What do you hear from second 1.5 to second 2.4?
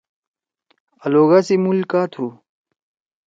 مُول کا تُھو؟